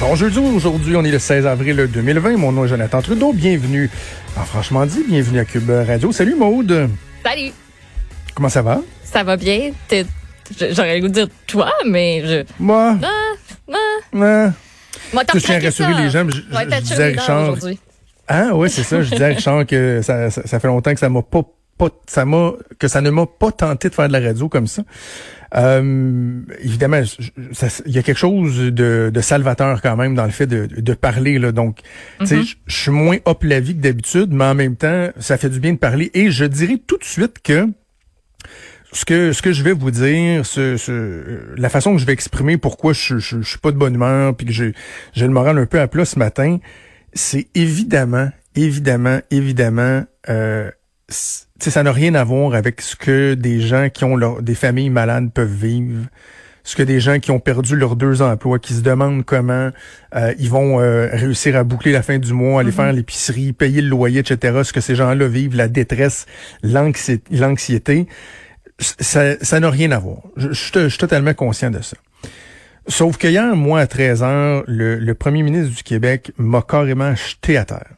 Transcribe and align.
Bon 0.00 0.14
jeudi, 0.16 0.38
aujourd'hui, 0.38 0.96
on 0.96 1.04
est 1.04 1.10
le 1.10 1.18
16 1.18 1.46
avril 1.46 1.88
2020. 1.92 2.36
Mon 2.38 2.52
nom 2.52 2.64
est 2.64 2.68
Jonathan 2.68 3.02
Trudeau. 3.02 3.32
Bienvenue 3.32 3.90
en 4.36 4.44
Franchement 4.44 4.86
dit, 4.86 5.04
bienvenue 5.06 5.38
à 5.40 5.44
Cube 5.44 5.70
Radio. 5.70 6.10
Salut 6.10 6.34
Maude. 6.34 6.88
Salut. 7.24 7.50
Comment 8.34 8.48
ça 8.48 8.62
va? 8.62 8.80
Ça 9.04 9.22
va 9.22 9.36
bien. 9.36 9.72
J'aurais 10.72 10.94
le 10.96 11.00
goût 11.02 11.08
de 11.08 11.12
dire 11.12 11.28
toi, 11.46 11.70
mais 11.86 12.22
je. 12.24 12.44
Moi, 12.58 12.96
Ah, 13.02 13.06
ah. 13.72 13.74
ah. 14.14 14.52
Moi, 15.12 15.22
Je 15.34 15.38
tiens 15.40 15.56
à 15.56 15.60
rassurer 15.64 15.92
ça. 15.92 16.00
les 16.00 16.10
gens, 16.10 16.24
je- 16.28 16.36
Je 16.36 16.40
je- 16.40 16.80
disais 16.80 17.02
à 17.02 17.06
Richard-. 17.20 17.56
Ah 18.26 18.46
oui, 18.54 18.70
c'est 18.70 18.82
ça. 18.84 19.02
Je 19.02 19.10
disais 19.10 19.24
à 19.24 19.28
Richard 19.28 19.66
que 19.66 20.00
ça, 20.02 20.30
ça, 20.30 20.42
ça 20.46 20.60
fait 20.60 20.68
longtemps 20.68 20.92
que 20.94 21.00
ça 21.00 21.08
m'a 21.08 21.22
pas, 21.22 21.42
pas 21.88 21.90
ça 22.06 22.24
m'a 22.24 22.52
que 22.78 22.88
ça 22.88 23.00
ne 23.00 23.10
m'a 23.10 23.26
pas 23.26 23.50
tenté 23.52 23.88
de 23.88 23.94
faire 23.94 24.08
de 24.08 24.12
la 24.12 24.20
radio 24.20 24.48
comme 24.48 24.66
ça. 24.66 24.82
Euh, 25.56 26.40
évidemment, 26.60 27.00
il 27.86 27.92
y 27.92 27.98
a 27.98 28.02
quelque 28.02 28.18
chose 28.18 28.56
de, 28.58 29.10
de 29.12 29.20
salvateur 29.20 29.82
quand 29.82 29.96
même 29.96 30.14
dans 30.14 30.24
le 30.24 30.30
fait 30.30 30.46
de, 30.46 30.66
de 30.66 30.94
parler 30.94 31.38
là. 31.40 31.50
Donc, 31.50 31.78
tu 32.20 32.26
sais, 32.26 32.42
je 32.42 32.54
je 32.66 32.76
suis 32.76 32.90
moins 32.92 33.16
hop 33.24 33.42
la 33.42 33.58
vie 33.60 33.74
que 33.74 33.80
d'habitude, 33.80 34.32
mais 34.32 34.44
en 34.44 34.54
même 34.54 34.76
temps, 34.76 35.08
ça 35.18 35.36
fait 35.38 35.50
du 35.50 35.58
bien 35.58 35.72
de 35.72 35.78
parler. 35.78 36.10
Et 36.14 36.30
je 36.30 36.44
dirais 36.44 36.78
tout 36.86 36.98
de 36.98 37.04
suite 37.04 37.36
que 37.42 37.66
ce 38.92 39.04
que 39.04 39.32
ce 39.32 39.42
que 39.42 39.52
je 39.52 39.62
vais 39.64 39.72
vous 39.72 39.90
dire, 39.90 40.46
ce, 40.46 40.76
ce- 40.76 41.54
la 41.56 41.68
façon 41.68 41.94
que 41.94 41.98
je 42.00 42.06
vais 42.06 42.12
exprimer 42.12 42.56
pourquoi 42.56 42.92
je, 42.92 43.18
je, 43.18 43.40
je 43.40 43.48
suis 43.48 43.58
pas 43.58 43.72
de 43.72 43.76
bonne 43.76 43.94
humeur 43.94 44.36
puis 44.36 44.46
que 44.46 44.52
j'ai 44.52 44.72
j'ai 45.14 45.26
le 45.26 45.32
moral 45.32 45.58
un 45.58 45.66
peu 45.66 45.80
à 45.80 45.88
plat 45.88 46.04
ce 46.04 46.18
matin, 46.18 46.58
c'est 47.12 47.48
évidemment, 47.56 48.28
évidemment, 48.54 49.18
évidemment, 49.32 50.04
euh, 50.28 50.70
c- 51.60 51.64
tu 51.64 51.64
sais, 51.66 51.70
ça 51.70 51.82
n'a 51.82 51.92
rien 51.92 52.14
à 52.14 52.24
voir 52.24 52.54
avec 52.54 52.80
ce 52.80 52.96
que 52.96 53.34
des 53.34 53.60
gens 53.60 53.88
qui 53.90 54.04
ont 54.04 54.16
leur, 54.16 54.42
des 54.42 54.54
familles 54.54 54.90
malades 54.90 55.30
peuvent 55.32 55.52
vivre, 55.52 56.06
ce 56.64 56.76
que 56.76 56.82
des 56.82 57.00
gens 57.00 57.18
qui 57.18 57.30
ont 57.30 57.40
perdu 57.40 57.74
leurs 57.76 57.96
deux 57.96 58.20
emplois, 58.22 58.58
qui 58.58 58.74
se 58.74 58.80
demandent 58.82 59.24
comment 59.24 59.70
euh, 60.14 60.34
ils 60.38 60.50
vont 60.50 60.80
euh, 60.80 61.08
réussir 61.12 61.56
à 61.56 61.64
boucler 61.64 61.92
la 61.92 62.02
fin 62.02 62.18
du 62.18 62.32
mois, 62.32 62.60
aller 62.60 62.70
faire 62.72 62.92
l'épicerie, 62.92 63.52
payer 63.52 63.80
le 63.82 63.88
loyer, 63.88 64.20
etc. 64.20 64.60
Ce 64.64 64.72
que 64.72 64.80
ces 64.80 64.94
gens-là 64.94 65.26
vivent, 65.28 65.56
la 65.56 65.68
détresse, 65.68 66.26
l'anxi- 66.62 67.22
l'anxiété, 67.30 68.06
ça 68.78 69.36
ça 69.42 69.60
n'a 69.60 69.70
rien 69.70 69.90
à 69.92 69.98
voir. 69.98 70.18
Je, 70.36 70.48
je 70.48 70.54
suis 70.54 70.72
to- 70.72 70.82
je 70.84 70.88
suis 70.88 70.98
totalement 70.98 71.34
conscient 71.34 71.70
de 71.70 71.80
ça. 71.82 71.96
Sauf 72.88 73.18
que 73.18 73.28
hier, 73.28 73.54
moi, 73.56 73.80
à 73.80 73.86
13 73.86 74.22
heures, 74.22 74.64
le, 74.66 74.96
le 74.96 75.14
premier 75.14 75.42
ministre 75.42 75.74
du 75.76 75.82
Québec 75.82 76.32
m'a 76.38 76.62
carrément 76.62 77.14
jeté 77.14 77.56
à 77.56 77.64
terre. 77.64 77.90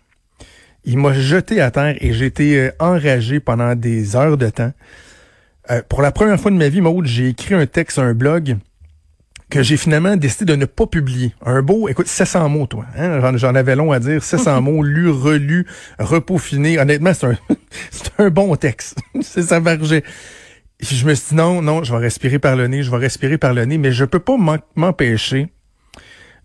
Il 0.84 0.98
m'a 0.98 1.12
jeté 1.12 1.60
à 1.60 1.70
terre 1.70 1.96
et 2.00 2.12
j'ai 2.12 2.26
été 2.26 2.58
euh, 2.58 2.70
enragé 2.80 3.40
pendant 3.40 3.74
des 3.74 4.16
heures 4.16 4.36
de 4.36 4.48
temps. 4.48 4.72
Euh, 5.70 5.82
pour 5.88 6.02
la 6.02 6.10
première 6.10 6.40
fois 6.40 6.50
de 6.50 6.56
ma 6.56 6.68
vie, 6.68 6.80
Maud, 6.80 7.06
j'ai 7.06 7.28
écrit 7.28 7.54
un 7.54 7.66
texte, 7.66 7.98
un 7.98 8.14
blog 8.14 8.56
que 9.48 9.62
j'ai 9.62 9.76
finalement 9.76 10.16
décidé 10.16 10.46
de 10.46 10.56
ne 10.56 10.64
pas 10.64 10.86
publier. 10.86 11.34
Un 11.44 11.62
beau, 11.62 11.86
écoute, 11.88 12.08
700 12.08 12.48
mots, 12.48 12.66
toi. 12.66 12.86
Hein? 12.96 13.36
J'en, 13.36 13.54
avais 13.54 13.76
long 13.76 13.92
à 13.92 14.00
dire. 14.00 14.24
700 14.24 14.62
mots, 14.62 14.82
lus, 14.82 15.10
relus, 15.10 15.66
repaufinés. 15.98 16.78
Honnêtement, 16.78 17.12
c'est 17.14 17.26
un, 17.26 17.36
c'est 17.90 18.12
un 18.18 18.30
bon 18.30 18.56
texte. 18.56 18.98
c'est 19.20 19.42
ça 19.42 19.60
margeait. 19.60 20.04
Puis 20.78 20.96
je 20.96 21.06
me 21.06 21.14
suis 21.14 21.28
dit 21.30 21.34
non, 21.36 21.62
non, 21.62 21.84
je 21.84 21.92
vais 21.92 22.00
respirer 22.00 22.40
par 22.40 22.56
le 22.56 22.66
nez, 22.66 22.82
je 22.82 22.90
vais 22.90 22.96
respirer 22.96 23.38
par 23.38 23.54
le 23.54 23.64
nez, 23.66 23.78
mais 23.78 23.92
je 23.92 24.04
peux 24.04 24.18
pas 24.18 24.36
m'empêcher 24.74 25.52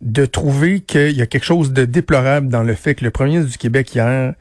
de 0.02 0.26
trouver 0.26 0.82
qu'il 0.82 1.12
y 1.12 1.22
a 1.22 1.26
quelque 1.26 1.46
chose 1.46 1.74
de 1.74 1.86
déplorable 1.86 2.50
dans 2.50 2.64
le 2.64 2.76
fait 2.76 2.96
que 2.96 3.04
le 3.04 3.12
premier 3.12 3.44
du 3.44 3.58
Québec 3.58 3.94
hier 3.96 4.34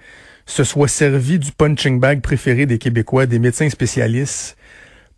se 0.44 0.64
soit 0.64 0.88
servi 0.88 1.38
du 1.38 1.50
punching 1.52 1.98
bag 1.98 2.20
préféré 2.20 2.66
des 2.66 2.78
Québécois, 2.78 3.26
des 3.26 3.38
médecins 3.38 3.68
spécialistes, 3.68 4.56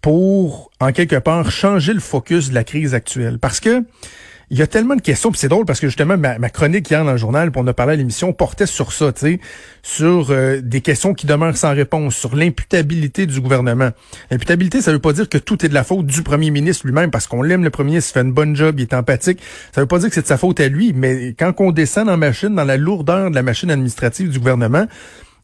pour, 0.00 0.70
en 0.80 0.92
quelque 0.92 1.16
part, 1.16 1.50
changer 1.50 1.92
le 1.92 2.00
focus 2.00 2.50
de 2.50 2.54
la 2.54 2.64
crise 2.64 2.94
actuelle. 2.94 3.38
Parce 3.38 3.60
que 3.60 3.84
il 4.50 4.58
y 4.58 4.62
a 4.62 4.66
tellement 4.66 4.96
de 4.96 5.02
questions, 5.02 5.30
puis 5.30 5.38
c'est 5.38 5.48
drôle 5.48 5.66
parce 5.66 5.78
que 5.78 5.88
justement, 5.88 6.16
ma, 6.16 6.38
chronique 6.48 6.90
hier 6.90 7.04
dans 7.04 7.12
le 7.12 7.18
journal, 7.18 7.50
puis 7.50 7.60
on 7.62 7.66
a 7.66 7.74
parlé 7.74 7.92
à 7.92 7.96
l'émission, 7.96 8.32
portait 8.32 8.66
sur 8.66 8.92
ça, 8.92 9.12
tu 9.12 9.20
sais, 9.20 9.40
sur 9.82 10.30
euh, 10.30 10.60
des 10.62 10.80
questions 10.80 11.12
qui 11.12 11.26
demeurent 11.26 11.56
sans 11.56 11.74
réponse, 11.74 12.16
sur 12.16 12.34
l'imputabilité 12.34 13.26
du 13.26 13.40
gouvernement. 13.40 13.90
L'imputabilité, 14.30 14.80
ça 14.80 14.90
veut 14.90 14.98
pas 14.98 15.12
dire 15.12 15.28
que 15.28 15.38
tout 15.38 15.64
est 15.66 15.68
de 15.68 15.74
la 15.74 15.84
faute 15.84 16.06
du 16.06 16.22
premier 16.22 16.50
ministre 16.50 16.86
lui-même, 16.86 17.10
parce 17.10 17.26
qu'on 17.26 17.42
l'aime, 17.42 17.62
le 17.62 17.70
premier 17.70 17.90
ministre, 17.90 18.12
il 18.12 18.20
fait 18.20 18.26
une 18.26 18.32
bonne 18.32 18.56
job, 18.56 18.78
il 18.78 18.82
est 18.82 18.94
empathique. 18.94 19.40
Ça 19.74 19.82
veut 19.82 19.86
pas 19.86 19.98
dire 19.98 20.08
que 20.08 20.14
c'est 20.14 20.22
de 20.22 20.26
sa 20.26 20.38
faute 20.38 20.60
à 20.60 20.68
lui, 20.68 20.92
mais 20.94 21.34
quand 21.38 21.52
on 21.58 21.70
descend 21.70 22.06
la 22.06 22.16
machine, 22.16 22.54
dans 22.54 22.64
la 22.64 22.78
lourdeur 22.78 23.30
de 23.30 23.34
la 23.34 23.42
machine 23.42 23.70
administrative 23.70 24.30
du 24.30 24.38
gouvernement, 24.38 24.86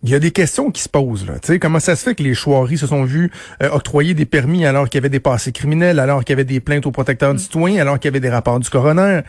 il 0.05 0.11
y 0.11 0.15
a 0.15 0.19
des 0.19 0.33
questions 0.33 0.71
qui 0.71 0.83
se 0.83 0.89
posent. 0.89 1.27
Là. 1.27 1.39
Tu 1.41 1.47
sais, 1.47 1.59
comment 1.59 1.81
ça 1.81 1.97
se 1.97 2.05
fait 2.05 2.15
que 2.15 2.23
les 2.23 2.35
chouaries 2.35 2.77
se 2.77 2.87
sont 2.87 3.05
vus 3.05 3.31
euh, 3.63 3.71
octroyer 3.71 4.13
des 4.13 4.27
permis 4.27 4.67
alors 4.67 4.89
qu'il 4.91 4.99
y 4.99 5.01
avait 5.01 5.09
des 5.09 5.19
passés 5.19 5.51
criminels, 5.51 5.99
alors 5.99 6.23
qu'il 6.25 6.35
y 6.35 6.37
avait 6.37 6.45
des 6.45 6.61
plaintes 6.61 6.85
aux 6.87 6.91
protecteurs 6.91 7.33
du 7.33 7.41
citoyen, 7.43 7.81
alors 7.81 7.99
qu'il 7.99 8.09
y 8.09 8.13
avait 8.13 8.21
des 8.21 8.29
rapports 8.29 8.61
du 8.61 8.69
coroner? 8.69 9.21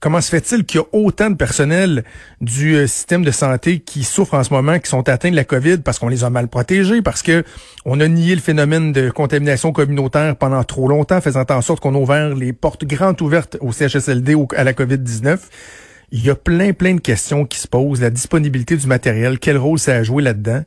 Comment 0.00 0.20
se 0.20 0.28
fait-il 0.28 0.64
qu'il 0.64 0.80
y 0.80 0.82
a 0.82 0.86
autant 0.92 1.30
de 1.30 1.34
personnel 1.34 2.04
du 2.42 2.76
euh, 2.76 2.86
système 2.86 3.24
de 3.24 3.30
santé 3.30 3.80
qui 3.80 4.04
souffrent 4.04 4.34
en 4.34 4.44
ce 4.44 4.52
moment, 4.52 4.78
qui 4.78 4.88
sont 4.90 5.08
atteints 5.08 5.30
de 5.30 5.34
la 5.36 5.44
COVID 5.44 5.78
parce 5.78 5.98
qu'on 5.98 6.08
les 6.08 6.22
a 6.24 6.30
mal 6.30 6.46
protégés, 6.48 7.00
parce 7.02 7.22
que 7.22 7.42
on 7.86 7.98
a 7.98 8.06
nié 8.06 8.34
le 8.34 8.40
phénomène 8.42 8.92
de 8.92 9.08
contamination 9.10 9.72
communautaire 9.72 10.36
pendant 10.36 10.62
trop 10.62 10.88
longtemps, 10.88 11.20
faisant 11.22 11.44
en 11.48 11.62
sorte 11.62 11.80
qu'on 11.80 11.94
a 11.94 11.98
ouvert 11.98 12.34
les 12.36 12.52
portes 12.52 12.84
grandes 12.84 13.20
ouvertes 13.22 13.56
au 13.60 13.72
CHSLD 13.72 14.34
au- 14.34 14.46
à 14.54 14.62
la 14.62 14.72
COVID-19? 14.74 15.38
Il 16.10 16.24
y 16.24 16.30
a 16.30 16.34
plein, 16.34 16.72
plein 16.72 16.94
de 16.94 17.00
questions 17.00 17.44
qui 17.44 17.58
se 17.58 17.68
posent. 17.68 18.00
La 18.00 18.10
disponibilité 18.10 18.76
du 18.76 18.86
matériel, 18.86 19.38
quel 19.38 19.58
rôle 19.58 19.78
ça 19.78 19.94
a 19.94 20.02
joué 20.02 20.22
là-dedans? 20.22 20.62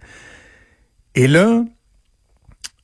Et 1.16 1.28
là, 1.28 1.64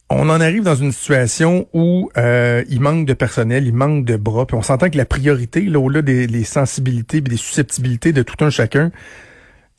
on 0.10 0.30
en 0.30 0.42
arrive 0.42 0.64
dans 0.64 0.76
une 0.76 0.92
situation 0.92 1.68
où 1.74 2.10
euh, 2.18 2.64
il 2.70 2.82
manque 2.82 3.06
de 3.06 3.14
personnel, 3.14 3.68
il 3.68 3.74
manque 3.74 4.06
de 4.06 4.16
bras, 4.16 4.46
puis 4.46 4.56
on 4.56 4.62
s'entend 4.62 4.90
que 4.90 4.98
la 4.98 5.06
priorité, 5.06 5.62
là, 5.62 5.80
au-delà 5.80 6.02
des 6.02 6.44
sensibilités 6.44 7.18
et 7.18 7.22
des 7.22 7.38
susceptibilités 7.38 8.14
de 8.14 8.24
tout 8.24 8.44
un 8.44 8.50
chacun, 8.50 8.92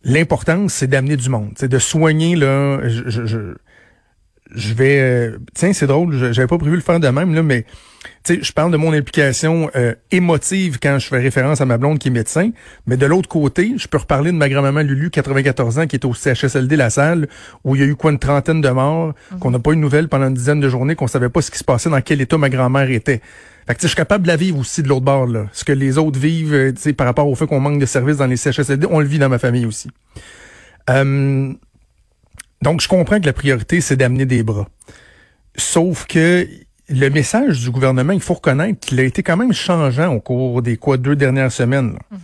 l'importance, 0.03 0.75
c'est 0.75 0.87
d'amener 0.87 1.17
du 1.17 1.29
monde, 1.29 1.53
c'est 1.57 1.69
de 1.69 1.79
soigner, 1.79 2.37
là, 2.37 2.81
je, 2.89 3.09
je, 3.09 3.55
je, 4.55 4.75
vais... 4.75 4.99
euh, 5.01 5.39
tiens, 5.55 5.73
c'est 5.73 5.87
drôle, 5.87 6.17
je- 6.17 6.33
j'avais 6.33 6.47
pas 6.49 6.59
prévu 6.59 6.77
le 6.77 6.83
faire 6.83 7.01
de 7.01 7.09
même, 7.09 7.35
là, 7.35 7.43
mais 7.43 7.65
tu 8.25 8.35
sais, 8.35 8.39
je 8.43 8.53
parle 8.53 8.71
de 8.73 8.77
mon 8.77 8.93
implication 8.93 9.71
euh, 9.77 9.95
émotive 10.11 10.79
quand 10.83 10.99
je 10.99 11.07
fais 11.09 11.19
référence 11.19 11.61
à 11.61 11.67
ma 11.67 11.79
blonde 11.79 11.99
qui 11.99 12.09
est 12.09 12.11
médecin, 12.13 12.51
mais 12.87 12.97
de 12.97 13.07
l'autre 13.07 13.29
côté, 13.29 13.75
je 13.77 13.89
peux 13.89 13.99
reparler 13.99 14.31
de 14.33 14.37
ma 14.37 14.49
grand-maman 14.49 14.81
Lulu, 14.83 15.11
94 15.11 15.79
ans, 15.81 15.87
qui 15.87 15.97
est 15.97 16.05
au 16.05 16.15
CHSLD 16.15 16.77
La 16.77 16.91
Salle, 16.91 17.29
où 17.65 17.75
il 17.77 17.81
y 17.81 17.85
a 17.85 17.87
eu 17.87 17.95
quoi 17.97 18.11
une 18.13 18.19
trentaine 18.19 18.61
de 18.61 18.69
morts, 18.71 19.15
qu'on 19.41 19.51
n'a 19.51 19.59
pas 19.59 19.73
eu 19.73 19.77
de 19.77 19.81
nouvelles 19.81 20.09
pendant 20.09 20.29
une 20.29 20.35
dizaine 20.35 20.61
de 20.61 20.69
journées, 20.69 20.95
qu'on 20.95 21.07
savait 21.09 21.29
pas 21.29 21.43
ce 21.43 21.51
qui 21.51 21.59
se 21.59 21.65
passait, 21.65 21.91
dans 21.91 22.01
quel 22.01 22.21
état 22.21 22.39
ma 22.39 22.49
grand-mère 22.49 22.91
était. 22.91 23.21
Fait 23.67 23.75
que 23.75 23.83
je 23.83 23.89
suis 23.89 23.97
capable 23.97 24.23
de 24.23 24.29
la 24.29 24.37
vivre 24.37 24.59
aussi 24.59 24.83
de 24.83 24.89
l'autre 24.89 25.03
bord, 25.05 25.27
là. 25.27 25.47
Ce 25.53 25.63
que 25.65 25.73
les 25.73 25.99
autres 25.99 26.19
vivent, 26.19 26.55
euh, 26.55 26.73
tu 26.73 26.81
sais, 26.81 26.93
par 26.95 27.07
rapport 27.07 27.29
au 27.29 27.35
fait 27.35 27.47
qu'on 27.47 27.61
manque 27.61 27.79
de 27.81 27.85
services 27.87 28.17
dans 28.17 28.27
les 28.27 28.37
CHSLD, 28.39 28.87
on 28.91 29.01
le 29.01 29.07
vit 29.07 29.19
dans 29.19 29.29
ma 29.29 29.39
famille 29.39 29.67
aussi. 29.67 29.91
Euh, 30.89 31.53
donc, 32.63 32.81
je 32.81 32.89
comprends 32.89 33.21
que 33.21 33.27
la 33.27 33.33
priorité, 33.33 33.81
c'est 33.81 33.97
d'amener 33.97 34.27
des 34.27 34.43
bras. 34.43 34.69
Sauf 35.57 36.07
que 36.07 36.47
le 36.89 37.09
message 37.11 37.61
du 37.61 37.71
gouvernement, 37.71 38.13
il 38.13 38.21
faut 38.21 38.35
reconnaître 38.35 38.81
qu'il 38.81 38.99
a 39.01 39.03
été 39.03 39.23
quand 39.23 39.37
même 39.37 39.53
changeant 39.53 40.13
au 40.13 40.21
cours 40.21 40.63
des 40.63 40.77
quoi 40.77 40.97
deux 40.97 41.17
dernières 41.17 41.53
semaines. 41.53 41.93
là. 41.93 42.19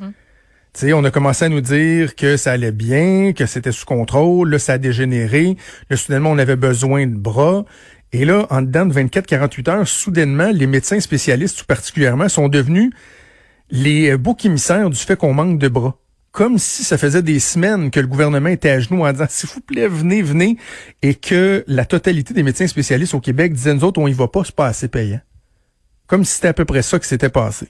Tu 0.72 0.86
sais, 0.86 0.92
on 0.92 1.04
a 1.04 1.12
commencé 1.12 1.44
à 1.44 1.48
nous 1.48 1.60
dire 1.60 2.16
que 2.16 2.36
ça 2.36 2.50
allait 2.50 2.72
bien, 2.72 3.32
que 3.32 3.46
c'était 3.46 3.70
sous 3.70 3.86
contrôle, 3.86 4.50
là, 4.50 4.58
ça 4.58 4.72
a 4.72 4.78
dégénéré, 4.78 5.56
là, 5.88 5.96
soudainement, 5.96 6.32
on 6.32 6.38
avait 6.38 6.56
besoin 6.56 7.06
de 7.06 7.14
bras. 7.14 7.64
Et 8.12 8.24
là, 8.24 8.48
en 8.50 8.62
dedans 8.62 8.84
de 8.84 8.92
24-48 8.92 9.70
heures, 9.70 9.88
soudainement, 9.88 10.50
les 10.52 10.66
médecins 10.66 10.98
spécialistes, 10.98 11.58
tout 11.58 11.64
particulièrement, 11.64 12.28
sont 12.28 12.48
devenus 12.48 12.90
les 13.70 14.10
euh, 14.10 14.18
boucs 14.18 14.44
émissaires 14.44 14.90
du 14.90 14.98
fait 14.98 15.16
qu'on 15.16 15.32
manque 15.32 15.60
de 15.60 15.68
bras. 15.68 15.96
Comme 16.34 16.58
si 16.58 16.82
ça 16.82 16.98
faisait 16.98 17.22
des 17.22 17.38
semaines 17.38 17.92
que 17.92 18.00
le 18.00 18.08
gouvernement 18.08 18.48
était 18.48 18.70
à 18.70 18.80
genoux 18.80 19.04
en 19.04 19.12
disant, 19.12 19.26
s'il 19.28 19.48
vous 19.50 19.60
plaît, 19.60 19.86
venez, 19.86 20.20
venez, 20.20 20.56
et 21.00 21.14
que 21.14 21.62
la 21.68 21.84
totalité 21.84 22.34
des 22.34 22.42
médecins 22.42 22.66
spécialistes 22.66 23.14
au 23.14 23.20
Québec 23.20 23.52
disaient, 23.52 23.72
nous 23.72 23.84
autres, 23.84 24.00
on 24.00 24.08
y 24.08 24.12
va 24.12 24.26
pas, 24.26 24.42
c'est 24.44 24.56
pas 24.56 24.66
assez 24.66 24.88
payant. 24.88 25.20
Comme 26.08 26.24
si 26.24 26.34
c'était 26.34 26.48
à 26.48 26.52
peu 26.52 26.64
près 26.64 26.82
ça 26.82 26.98
qui 26.98 27.06
s'était 27.06 27.28
passé. 27.28 27.68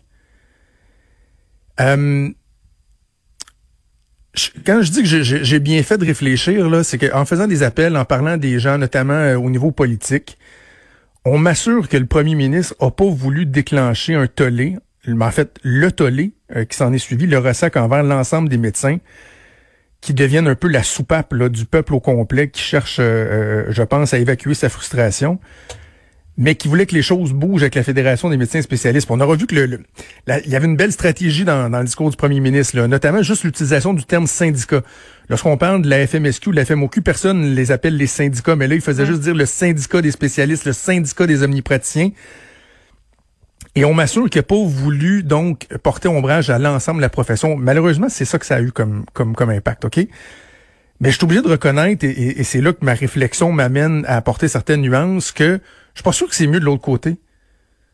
Euh, 1.78 2.31
quand 4.64 4.81
je 4.81 4.90
dis 4.93 5.02
que 5.02 5.22
j'ai- 5.22 5.61
bien 5.61 5.82
fait 5.82 5.99
de 5.99 6.06
réfléchir, 6.06 6.70
là, 6.70 6.82
c'est 6.84 6.96
qu'en 6.96 7.26
faisant 7.26 7.46
des 7.46 7.62
appels, 7.62 7.94
en 7.99 8.06
parlant 8.06 8.38
des 8.38 8.58
gens, 8.61 8.78
notamment 8.78 9.12
euh, 9.12 9.37
au 9.37 9.50
niveau 9.50 9.72
politique, 9.72 10.38
on 11.26 11.37
m'assure 11.37 11.87
que 11.87 11.99
le 11.99 12.06
premier 12.06 12.34
ministre 12.34 12.75
a 12.81 12.90
pas 12.90 13.11
voulu 13.11 13.44
déclencher 13.44 14.14
un 14.14 14.26
tollé 14.26 14.78
en 15.09 15.31
fait, 15.31 15.59
le 15.62 15.91
tollé 15.93 16.33
euh, 16.55 16.65
qui 16.65 16.77
s'en 16.77 16.93
est 16.93 16.99
suivi, 16.99 17.27
le 17.27 17.39
ressac 17.39 17.77
envers 17.77 18.03
l'ensemble 18.03 18.49
des 18.49 18.59
médecins 18.59 18.99
qui 20.01 20.12
deviennent 20.12 20.49
un 20.49 20.55
peu 20.55 20.69
la 20.69 20.83
soupape 20.83 21.33
là, 21.33 21.49
du 21.49 21.65
peuple 21.65 21.95
au 21.95 22.01
complet 22.01 22.49
qui 22.49 22.62
cherche, 22.62 22.99
euh, 23.01 23.65
je 23.71 23.83
pense, 23.83 24.12
à 24.12 24.19
évacuer 24.19 24.55
sa 24.55 24.69
frustration 24.69 25.39
mais 26.37 26.56
qui 26.56 26.69
voulait 26.69 26.87
que 26.87 26.95
les 26.95 27.03
choses 27.03 27.33
bougent 27.33 27.62
avec 27.62 27.75
la 27.75 27.85
Fédération 27.85 28.29
des 28.29 28.37
médecins 28.37 28.61
spécialistes. 28.61 29.09
on 29.11 29.21
a 29.21 29.25
revu 29.25 29.47
que 29.47 29.55
le, 29.55 29.81
il 30.45 30.51
y 30.51 30.56
avait 30.56 30.67
une 30.67 30.77
belle 30.77 30.93
stratégie 30.93 31.45
dans, 31.45 31.69
le 31.69 31.85
discours 31.85 32.11
du 32.11 32.17
premier 32.17 32.41
ministre, 32.41 32.77
là, 32.77 32.89
notamment 32.89 33.23
juste 33.23 33.45
l'utilisation 33.45 33.95
du 33.95 34.05
terme 34.05 34.27
syndicat. 34.27 34.83
Lorsqu'on 35.29 35.57
parle 35.57 35.83
de 35.83 35.89
la 35.89 36.07
FMSQ, 36.07 36.50
de 36.50 36.57
la 36.57 36.65
FMOQ, 36.65 37.03
personne 37.03 37.41
ne 37.41 37.55
les 37.55 37.71
appelle 37.71 37.97
les 37.97 38.09
syndicats, 38.09 38.57
mais 38.57 38.67
là, 38.67 38.75
il 38.75 38.81
faisait 38.81 39.07
juste 39.07 39.21
dire 39.21 39.35
le 39.35 39.47
syndicat 39.47 40.03
des 40.03 40.11
spécialistes, 40.11 40.65
le 40.65 40.73
syndicat 40.73 41.27
des 41.27 41.43
omnipraticiens. 41.43 42.11
Et 43.76 43.85
on 43.85 43.94
m'assure 43.94 44.31
qu'il 44.31 44.38
n'a 44.38 44.44
pas 44.44 44.62
voulu 44.62 45.23
donc 45.23 45.67
porter 45.82 46.09
ombrage 46.09 46.49
à 46.50 46.59
l'ensemble 46.59 46.99
de 46.99 47.03
la 47.03 47.09
profession. 47.09 47.56
Malheureusement, 47.56 48.09
c'est 48.09 48.25
ça 48.25 48.38
que 48.38 48.47
ça 48.47 48.56
a 48.56 48.61
eu 48.61 48.71
comme, 48.71 49.05
comme, 49.12 49.35
comme 49.35 49.50
impact, 49.50 49.85
OK? 49.87 50.06
Mais 51.00 51.11
je 51.11 51.17
suis 51.17 51.25
obligé 51.25 51.43
de 51.43 51.49
reconnaître, 51.49 52.05
et, 52.05 52.41
et 52.41 52.44
c'est 52.44 52.61
là 52.61 52.73
que 52.73 52.85
ma 52.85 52.94
réflexion 52.94 53.50
m'amène 53.50 54.05
à 54.06 54.17
apporter 54.17 54.47
certaines 54.47 54.81
nuances, 54.81 55.32
que 55.32 55.61
je 55.94 55.99
suis 55.99 56.05
pas 56.05 56.12
sûr 56.12 56.29
que 56.29 56.35
c'est 56.35 56.47
mieux 56.47 56.61
de 56.61 56.65
l'autre 56.65 56.82
côté. 56.82 57.17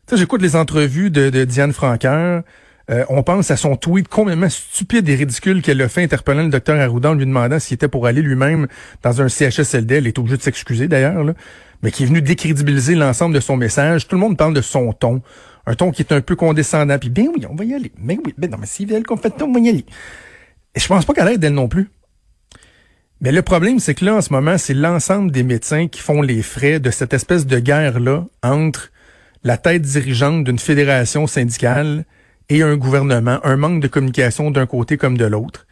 Tu 0.07 0.17
j'écoute 0.17 0.41
les 0.41 0.55
entrevues 0.55 1.09
de, 1.09 1.45
Diane 1.45 1.71
Franqueur. 1.71 2.43
Euh, 2.89 3.05
on 3.09 3.23
pense 3.23 3.51
à 3.51 3.57
son 3.57 3.75
tweet 3.77 4.07
complètement 4.07 4.49
stupide 4.49 5.07
et 5.07 5.15
ridicule 5.15 5.61
qu'elle 5.61 5.81
a 5.81 5.87
fait 5.87 6.03
interpellant 6.03 6.43
le 6.43 6.49
docteur 6.49 6.79
Arruda 6.79 7.11
en 7.11 7.13
lui 7.13 7.25
demandant 7.25 7.59
s'il 7.59 7.75
était 7.75 7.87
pour 7.87 8.07
aller 8.07 8.21
lui-même 8.21 8.67
dans 9.03 9.21
un 9.21 9.29
CHSLD. 9.29 9.95
Elle 9.95 10.07
est 10.07 10.19
obligée 10.19 10.37
de 10.37 10.41
s'excuser 10.41 10.87
d'ailleurs, 10.87 11.23
mais 11.81 11.91
qui 11.91 12.03
est 12.03 12.07
venu 12.07 12.21
décrédibiliser 12.21 12.95
l'ensemble 12.95 13.35
de 13.35 13.39
son 13.39 13.55
message. 13.55 14.07
Tout 14.07 14.15
le 14.15 14.21
monde 14.21 14.35
parle 14.35 14.53
de 14.53 14.61
son 14.61 14.91
ton. 14.91 15.21
Un 15.71 15.75
ton 15.75 15.91
qui 15.91 16.01
est 16.01 16.11
un 16.11 16.19
peu 16.19 16.35
condescendant. 16.35 16.99
Puis 16.99 17.09
bien 17.09 17.27
oui, 17.33 17.45
on 17.49 17.55
va 17.55 17.63
y 17.63 17.73
aller. 17.73 17.93
Mais 17.97 18.17
oui, 18.25 18.33
ben 18.37 18.51
non, 18.51 18.57
mais 18.59 18.67
si 18.67 18.85
elle 18.91 19.03
qu'on 19.03 19.15
fait 19.15 19.41
on 19.41 19.53
va 19.53 19.59
y 19.61 19.69
aller. 19.69 19.85
Et 20.75 20.81
je 20.81 20.87
pense 20.87 21.05
pas 21.05 21.13
qu'elle 21.13 21.29
aide 21.29 21.39
d'elle 21.39 21.53
non 21.53 21.69
plus. 21.69 21.89
Mais 23.21 23.31
le 23.31 23.41
problème, 23.41 23.79
c'est 23.79 23.95
que 23.95 24.03
là, 24.03 24.15
en 24.15 24.21
ce 24.21 24.33
moment, 24.33 24.57
c'est 24.57 24.73
l'ensemble 24.73 25.31
des 25.31 25.43
médecins 25.43 25.87
qui 25.87 26.01
font 26.01 26.21
les 26.21 26.41
frais 26.41 26.81
de 26.81 26.91
cette 26.91 27.13
espèce 27.13 27.45
de 27.45 27.57
guerre-là 27.57 28.25
entre 28.43 28.91
la 29.45 29.57
tête 29.57 29.83
dirigeante 29.83 30.43
d'une 30.43 30.59
fédération 30.59 31.25
syndicale 31.25 32.03
et 32.49 32.63
un 32.63 32.75
gouvernement, 32.75 33.39
un 33.45 33.55
manque 33.55 33.81
de 33.81 33.87
communication 33.87 34.51
d'un 34.51 34.65
côté 34.65 34.97
comme 34.97 35.17
de 35.17 35.25
l'autre. 35.25 35.67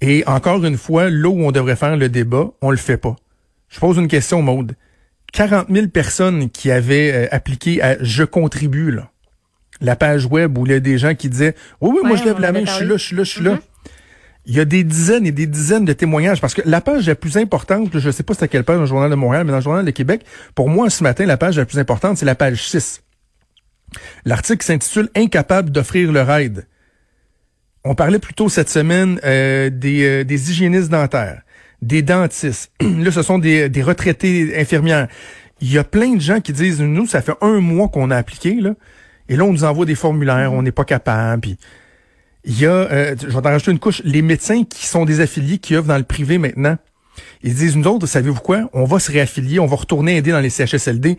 Et 0.00 0.24
encore 0.26 0.64
une 0.64 0.78
fois, 0.78 1.10
là 1.10 1.28
où 1.28 1.44
on 1.44 1.52
devrait 1.52 1.76
faire 1.76 1.96
le 1.96 2.08
débat, 2.08 2.50
on 2.60 2.72
le 2.72 2.76
fait 2.76 2.96
pas. 2.96 3.14
Je 3.68 3.78
pose 3.78 3.98
une 3.98 4.08
question, 4.08 4.42
Maude. 4.42 4.74
40 5.32 5.68
000 5.70 5.88
personnes 5.88 6.50
qui 6.50 6.70
avaient 6.70 7.12
euh, 7.12 7.28
appliqué 7.30 7.82
à 7.82 8.02
Je 8.02 8.24
contribue, 8.24 8.90
là, 8.90 9.10
la 9.80 9.96
page 9.96 10.26
web 10.26 10.56
où 10.58 10.66
il 10.66 10.72
y 10.72 10.74
a 10.74 10.80
des 10.80 10.98
gens 10.98 11.14
qui 11.14 11.28
disaient, 11.28 11.54
oui, 11.80 11.90
oui, 11.94 12.06
moi 12.06 12.16
je 12.16 12.24
lève 12.24 12.40
la 12.40 12.52
main, 12.52 12.64
je 12.64 12.72
suis 12.72 12.86
là, 12.86 12.96
je 12.96 13.04
suis 13.04 13.16
là, 13.16 13.24
je 13.24 13.30
suis 13.30 13.42
là. 13.42 13.54
Mm-hmm. 13.54 13.60
Il 14.46 14.56
y 14.56 14.60
a 14.60 14.64
des 14.64 14.84
dizaines 14.84 15.26
et 15.26 15.32
des 15.32 15.46
dizaines 15.46 15.84
de 15.84 15.92
témoignages 15.92 16.40
parce 16.40 16.54
que 16.54 16.62
la 16.64 16.80
page 16.80 17.06
la 17.06 17.14
plus 17.14 17.36
importante, 17.36 17.90
je 17.92 18.06
ne 18.06 18.12
sais 18.12 18.22
pas 18.22 18.34
c'est 18.34 18.44
à 18.44 18.48
quelle 18.48 18.64
page 18.64 18.76
dans 18.76 18.82
le 18.82 18.86
Journal 18.86 19.10
de 19.10 19.14
Montréal, 19.14 19.44
mais 19.44 19.50
dans 19.50 19.58
le 19.58 19.62
Journal 19.62 19.84
de 19.84 19.90
Québec, 19.90 20.24
pour 20.54 20.68
moi 20.68 20.90
ce 20.90 21.02
matin, 21.02 21.26
la 21.26 21.36
page 21.36 21.58
la 21.58 21.66
plus 21.66 21.78
importante, 21.78 22.16
c'est 22.16 22.26
la 22.26 22.34
page 22.34 22.66
6. 22.68 23.02
L'article 24.24 24.64
s'intitule 24.64 25.08
Incapable 25.14 25.70
d'offrir 25.70 26.10
le 26.10 26.22
raid. 26.22 26.66
On 27.84 27.94
parlait 27.94 28.18
plutôt 28.18 28.48
cette 28.48 28.68
semaine 28.68 29.20
euh, 29.24 29.70
des, 29.70 30.04
euh, 30.04 30.24
des 30.24 30.50
hygiénistes 30.50 30.90
dentaires, 30.90 31.42
des 31.82 32.02
dentistes. 32.02 32.72
Là, 32.80 33.10
ce 33.10 33.22
sont 33.22 33.38
des, 33.38 33.68
des 33.68 33.82
retraités 33.82 34.58
infirmières. 34.58 35.08
Il 35.60 35.72
y 35.72 35.78
a 35.78 35.84
plein 35.84 36.14
de 36.14 36.20
gens 36.20 36.40
qui 36.40 36.52
disent, 36.52 36.80
nous, 36.80 37.06
ça 37.06 37.20
fait 37.20 37.34
un 37.40 37.60
mois 37.60 37.88
qu'on 37.88 38.10
a 38.10 38.16
appliqué, 38.16 38.54
là, 38.54 38.74
et 39.28 39.36
là, 39.36 39.44
on 39.44 39.52
nous 39.52 39.64
envoie 39.64 39.84
des 39.84 39.94
formulaires, 39.94 40.52
on 40.52 40.62
n'est 40.62 40.72
pas 40.72 40.84
capable. 40.84 41.42
Puis 41.42 41.58
il 42.44 42.58
y 42.58 42.66
a, 42.66 42.72
euh, 42.72 43.14
je 43.20 43.26
vais 43.26 43.48
rajouter 43.48 43.70
une 43.70 43.78
couche, 43.78 44.02
les 44.04 44.22
médecins 44.22 44.64
qui 44.64 44.86
sont 44.86 45.04
des 45.04 45.20
affiliés, 45.20 45.58
qui 45.58 45.74
œuvrent 45.74 45.88
dans 45.88 45.98
le 45.98 46.04
privé 46.04 46.38
maintenant. 46.38 46.76
Ils 47.42 47.54
disent, 47.54 47.76
nous 47.76 47.86
autres, 47.86 48.06
savez-vous 48.06 48.40
quoi? 48.40 48.68
On 48.72 48.84
va 48.84 48.98
se 48.98 49.12
réaffilier, 49.12 49.60
on 49.60 49.66
va 49.66 49.76
retourner 49.76 50.16
aider 50.16 50.30
dans 50.30 50.40
les 50.40 50.50
CHSLD. 50.50 51.18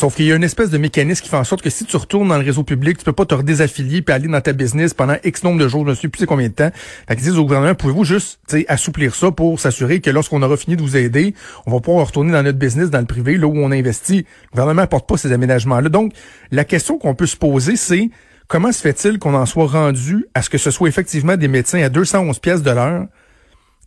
Sauf 0.00 0.16
qu'il 0.16 0.24
y 0.24 0.32
a 0.32 0.36
une 0.36 0.44
espèce 0.44 0.70
de 0.70 0.78
mécanisme 0.78 1.22
qui 1.22 1.28
fait 1.28 1.36
en 1.36 1.44
sorte 1.44 1.60
que 1.60 1.68
si 1.68 1.84
tu 1.84 1.94
retournes 1.94 2.30
dans 2.30 2.38
le 2.38 2.42
réseau 2.42 2.64
public, 2.64 2.96
tu 2.96 3.04
peux 3.04 3.12
pas 3.12 3.26
te 3.26 3.34
redésaffilier 3.34 4.00
puis 4.00 4.14
aller 4.14 4.28
dans 4.28 4.40
ta 4.40 4.54
business 4.54 4.94
pendant 4.94 5.16
X 5.22 5.42
nombre 5.42 5.60
de 5.60 5.68
jours, 5.68 5.84
je 5.84 5.90
ne 5.90 5.94
sais 5.94 6.08
plus 6.08 6.24
combien 6.24 6.48
de 6.48 6.54
temps. 6.54 6.70
Fait 7.06 7.16
qu'ils 7.16 7.24
disent 7.24 7.36
au 7.36 7.42
gouvernement, 7.42 7.74
pouvez-vous 7.74 8.04
juste 8.04 8.40
assouplir 8.68 9.14
ça 9.14 9.30
pour 9.30 9.60
s'assurer 9.60 10.00
que 10.00 10.08
lorsqu'on 10.08 10.40
aura 10.40 10.56
fini 10.56 10.76
de 10.76 10.80
vous 10.80 10.96
aider, 10.96 11.34
on 11.66 11.70
va 11.70 11.80
pouvoir 11.80 12.06
retourner 12.06 12.32
dans 12.32 12.42
notre 12.42 12.56
business, 12.56 12.88
dans 12.88 13.00
le 13.00 13.04
privé, 13.04 13.36
là 13.36 13.46
où 13.46 13.54
on 13.54 13.70
investit. 13.70 14.24
Le 14.44 14.50
gouvernement 14.52 14.80
apporte 14.80 15.06
pas 15.06 15.18
ces 15.18 15.32
aménagements-là. 15.32 15.90
Donc, 15.90 16.14
la 16.50 16.64
question 16.64 16.96
qu'on 16.96 17.14
peut 17.14 17.26
se 17.26 17.36
poser, 17.36 17.76
c'est 17.76 18.08
comment 18.48 18.72
se 18.72 18.80
fait-il 18.80 19.18
qu'on 19.18 19.34
en 19.34 19.44
soit 19.44 19.66
rendu 19.66 20.24
à 20.32 20.40
ce 20.40 20.48
que 20.48 20.56
ce 20.56 20.70
soit 20.70 20.88
effectivement 20.88 21.36
des 21.36 21.48
médecins 21.48 21.82
à 21.82 21.90
211 21.90 22.38
pièces 22.38 22.62
de 22.62 22.70
l'heure 22.70 23.04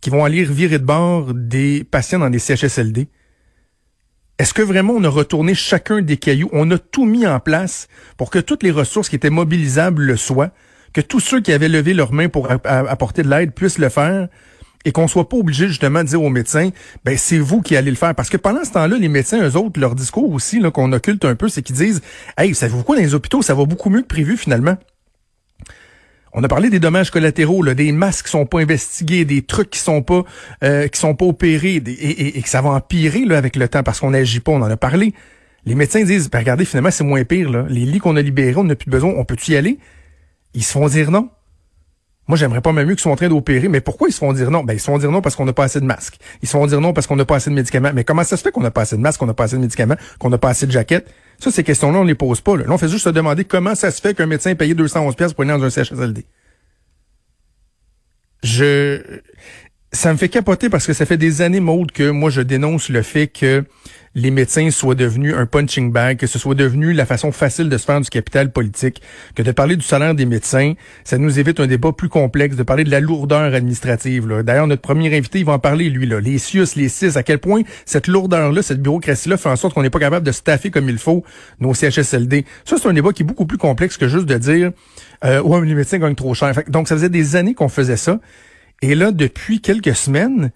qui 0.00 0.10
vont 0.10 0.24
aller 0.24 0.44
virer 0.44 0.78
de 0.78 0.84
bord 0.84 1.34
des 1.34 1.82
patients 1.82 2.20
dans 2.20 2.30
des 2.30 2.38
CHSLD? 2.38 3.08
Est-ce 4.38 4.52
que 4.52 4.62
vraiment 4.62 4.94
on 4.94 5.04
a 5.04 5.08
retourné 5.08 5.54
chacun 5.54 6.02
des 6.02 6.16
cailloux? 6.16 6.48
On 6.52 6.68
a 6.72 6.78
tout 6.78 7.04
mis 7.04 7.24
en 7.24 7.38
place 7.38 7.86
pour 8.16 8.30
que 8.30 8.40
toutes 8.40 8.64
les 8.64 8.72
ressources 8.72 9.08
qui 9.08 9.14
étaient 9.14 9.30
mobilisables 9.30 10.02
le 10.02 10.16
soient, 10.16 10.50
que 10.92 11.00
tous 11.00 11.20
ceux 11.20 11.40
qui 11.40 11.52
avaient 11.52 11.68
levé 11.68 11.94
leurs 11.94 12.12
mains 12.12 12.28
pour 12.28 12.50
apporter 12.50 13.22
de 13.22 13.30
l'aide 13.30 13.52
puissent 13.52 13.78
le 13.78 13.88
faire, 13.88 14.28
et 14.84 14.92
qu'on 14.92 15.08
soit 15.08 15.28
pas 15.28 15.36
obligé 15.36 15.68
justement 15.68 16.02
de 16.02 16.08
dire 16.08 16.22
aux 16.22 16.30
médecins, 16.30 16.70
ben 17.04 17.16
c'est 17.16 17.38
vous 17.38 17.62
qui 17.62 17.76
allez 17.76 17.90
le 17.90 17.96
faire. 17.96 18.14
Parce 18.14 18.28
que 18.28 18.36
pendant 18.36 18.64
ce 18.64 18.72
temps-là, 18.72 18.98
les 18.98 19.08
médecins, 19.08 19.40
eux 19.40 19.56
autres, 19.56 19.80
leur 19.80 19.94
discours 19.94 20.30
aussi, 20.32 20.60
qu'on 20.72 20.92
occulte 20.92 21.24
un 21.24 21.36
peu, 21.36 21.48
c'est 21.48 21.62
qu'ils 21.62 21.76
disent, 21.76 22.02
hey, 22.36 22.54
savez-vous 22.54 22.82
quoi, 22.82 22.96
dans 22.96 23.02
les 23.02 23.14
hôpitaux, 23.14 23.40
ça 23.40 23.54
va 23.54 23.64
beaucoup 23.64 23.88
mieux 23.88 24.02
que 24.02 24.08
prévu 24.08 24.36
finalement. 24.36 24.76
On 26.36 26.42
a 26.42 26.48
parlé 26.48 26.68
des 26.68 26.80
dommages 26.80 27.12
collatéraux, 27.12 27.64
des 27.64 27.92
masques 27.92 28.26
qui 28.26 28.32
sont 28.32 28.44
pas 28.44 28.58
investigués, 28.58 29.24
des 29.24 29.42
trucs 29.42 29.70
qui 29.70 29.78
sont 29.78 30.02
pas 30.02 30.24
euh, 30.64 30.88
qui 30.88 30.98
sont 30.98 31.14
pas 31.14 31.24
opérés, 31.24 31.76
et, 31.76 32.42
que 32.42 32.48
ça 32.48 32.60
va 32.60 32.70
empirer 32.70 33.24
avec 33.34 33.54
le 33.54 33.68
temps 33.68 33.84
parce 33.84 34.00
qu'on 34.00 34.10
n'agit 34.10 34.40
pas. 34.40 34.50
On 34.50 34.60
en 34.60 34.70
a 34.70 34.76
parlé. 34.76 35.14
Les 35.64 35.76
médecins 35.76 36.02
disent, 36.02 36.28
ben 36.28 36.40
regardez, 36.40 36.64
finalement, 36.64 36.90
c'est 36.90 37.04
moins 37.04 37.22
pire. 37.24 37.50
Là. 37.50 37.64
Les 37.68 37.86
lits 37.86 38.00
qu'on 38.00 38.16
a 38.16 38.20
libérés, 38.20 38.56
on 38.56 38.64
n'a 38.64 38.74
plus 38.74 38.90
besoin. 38.90 39.14
On 39.16 39.24
peut-tu 39.24 39.52
y 39.52 39.56
aller? 39.56 39.78
Ils 40.54 40.64
se 40.64 40.72
font 40.72 40.88
dire 40.88 41.12
non. 41.12 41.30
Moi, 42.26 42.36
j'aimerais 42.36 42.62
pas 42.62 42.72
même 42.72 42.88
mieux 42.88 42.94
qu'ils 42.94 43.02
soient 43.02 43.12
en 43.12 43.16
train 43.16 43.28
d'opérer, 43.28 43.68
mais 43.68 43.80
pourquoi 43.80 44.08
ils 44.08 44.12
se 44.12 44.18
font 44.18 44.32
dire 44.32 44.50
non? 44.50 44.64
Ben, 44.64 44.72
ils 44.72 44.80
se 44.80 44.86
font 44.86 44.98
dire 44.98 45.12
non 45.12 45.20
parce 45.20 45.36
qu'on 45.36 45.44
n'a 45.44 45.52
pas 45.52 45.64
assez 45.64 45.78
de 45.78 45.84
masques. 45.84 46.16
Ils 46.42 46.48
se 46.48 46.52
font 46.52 46.66
dire 46.66 46.80
non 46.80 46.92
parce 46.92 47.06
qu'on 47.06 47.16
n'a 47.16 47.24
pas 47.24 47.36
assez 47.36 47.50
de 47.50 47.54
médicaments. 47.54 47.90
Mais 47.94 48.02
comment 48.02 48.24
ça 48.24 48.36
se 48.36 48.42
fait 48.42 48.50
qu'on 48.50 48.62
n'a 48.62 48.70
pas 48.72 48.82
assez 48.82 48.96
de 48.96 49.00
masques, 49.02 49.20
qu'on 49.20 49.26
n'a 49.26 49.34
pas 49.34 49.44
assez 49.44 49.56
de 49.56 49.60
médicaments, 49.60 49.96
qu'on 50.18 50.30
n'a 50.30 50.38
pas 50.38 50.48
assez 50.48 50.66
de 50.66 50.72
jaquettes? 50.72 51.08
Ça, 51.38 51.50
ces 51.50 51.64
questions-là, 51.64 51.98
on 51.98 52.04
les 52.04 52.14
pose 52.14 52.40
pas. 52.40 52.56
Là. 52.56 52.64
on 52.68 52.78
fait 52.78 52.88
juste 52.88 53.04
se 53.04 53.10
demander 53.10 53.44
comment 53.44 53.74
ça 53.74 53.90
se 53.90 54.00
fait 54.00 54.14
qu'un 54.14 54.26
médecin 54.26 54.54
paye 54.54 54.74
211 54.74 55.14
pièces 55.16 55.32
pour 55.32 55.42
aller 55.42 55.50
dans 55.50 55.62
un 55.62 55.70
CHSLD. 55.70 56.24
Je, 58.42 59.00
ça 59.94 60.12
me 60.12 60.18
fait 60.18 60.28
capoter 60.28 60.68
parce 60.68 60.86
que 60.86 60.92
ça 60.92 61.06
fait 61.06 61.16
des 61.16 61.40
années, 61.40 61.60
Maude, 61.60 61.92
que 61.92 62.10
moi, 62.10 62.28
je 62.28 62.40
dénonce 62.40 62.88
le 62.88 63.02
fait 63.02 63.28
que 63.28 63.64
les 64.16 64.30
médecins 64.30 64.70
soient 64.70 64.94
devenus 64.94 65.34
un 65.34 65.46
punching 65.46 65.92
bag, 65.92 66.18
que 66.18 66.26
ce 66.26 66.38
soit 66.38 66.54
devenu 66.54 66.92
la 66.92 67.06
façon 67.06 67.32
facile 67.32 67.68
de 67.68 67.78
se 67.78 67.84
faire 67.84 68.00
du 68.00 68.08
capital 68.08 68.50
politique, 68.52 69.02
que 69.34 69.42
de 69.42 69.50
parler 69.52 69.76
du 69.76 69.84
salaire 69.84 70.14
des 70.14 70.26
médecins, 70.26 70.74
ça 71.04 71.18
nous 71.18 71.38
évite 71.38 71.58
un 71.60 71.66
débat 71.66 71.92
plus 71.92 72.08
complexe, 72.08 72.56
de 72.56 72.62
parler 72.62 72.84
de 72.84 72.90
la 72.90 73.00
lourdeur 73.00 73.54
administrative. 73.54 74.42
D'ailleurs, 74.44 74.66
notre 74.66 74.82
premier 74.82 75.16
invité, 75.16 75.40
il 75.40 75.44
va 75.44 75.52
en 75.52 75.58
parler, 75.58 75.90
lui, 75.90 76.06
là, 76.06 76.20
les 76.20 76.38
CIUS, 76.38 76.76
les 76.76 76.88
CIS, 76.88 77.16
à 77.16 77.22
quel 77.22 77.38
point 77.38 77.62
cette 77.86 78.06
lourdeur-là, 78.08 78.62
cette 78.62 78.82
bureaucratie-là 78.82 79.36
fait 79.36 79.48
en 79.48 79.56
sorte 79.56 79.74
qu'on 79.74 79.82
n'est 79.82 79.90
pas 79.90 80.00
capable 80.00 80.26
de 80.26 80.32
staffer 80.32 80.70
comme 80.70 80.88
il 80.88 80.98
faut 80.98 81.24
nos 81.60 81.74
CHSLD. 81.74 82.44
Ça, 82.64 82.76
c'est 82.80 82.88
un 82.88 82.92
débat 82.92 83.12
qui 83.12 83.22
est 83.22 83.26
beaucoup 83.26 83.46
plus 83.46 83.58
complexe 83.58 83.96
que 83.96 84.08
juste 84.08 84.26
de 84.26 84.38
dire 84.38 84.72
euh, 85.24 85.40
ouais, 85.40 85.64
les 85.64 85.74
médecins 85.74 85.98
gagnent 85.98 86.14
trop 86.14 86.34
cher. 86.34 86.52
donc, 86.68 86.88
ça 86.88 86.96
faisait 86.96 87.08
des 87.08 87.36
années 87.36 87.54
qu'on 87.54 87.68
faisait 87.68 87.96
ça. 87.96 88.20
Et 88.84 88.94
là, 88.94 89.12
depuis 89.12 89.62
quelques 89.62 89.96
semaines, 89.96 90.50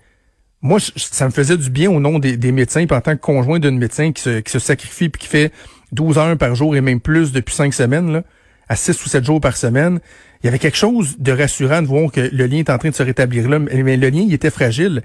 moi, 0.60 0.78
ça 0.96 1.24
me 1.24 1.30
faisait 1.30 1.56
du 1.56 1.70
bien 1.70 1.90
au 1.90 1.98
nom 1.98 2.18
des, 2.18 2.52
médecins, 2.52 2.84
en 2.90 3.00
tant 3.00 3.12
que 3.12 3.20
conjoint 3.22 3.58
d'un 3.58 3.70
médecin 3.70 4.12
qui 4.12 4.20
se, 4.20 4.40
qui 4.40 4.60
sacrifie 4.60 5.08
puis 5.08 5.20
qui 5.20 5.28
fait 5.28 5.50
12 5.92 6.18
heures 6.18 6.36
par 6.36 6.54
jour 6.54 6.76
et 6.76 6.82
même 6.82 7.00
plus 7.00 7.32
depuis 7.32 7.54
5 7.54 7.72
semaines, 7.72 8.12
là, 8.12 8.24
à 8.68 8.76
6 8.76 9.02
ou 9.02 9.08
7 9.08 9.24
jours 9.24 9.40
par 9.40 9.56
semaine. 9.56 10.00
Il 10.42 10.46
y 10.46 10.48
avait 10.50 10.58
quelque 10.58 10.76
chose 10.76 11.16
de 11.18 11.32
rassurant 11.32 11.80
de 11.80 11.86
voir 11.86 12.12
que 12.12 12.20
le 12.20 12.46
lien 12.46 12.58
est 12.58 12.68
en 12.68 12.76
train 12.76 12.90
de 12.90 12.94
se 12.94 13.02
rétablir 13.02 13.48
là, 13.48 13.58
mais 13.60 13.96
le 13.96 14.10
lien, 14.10 14.28
était 14.28 14.50
fragile. 14.50 15.02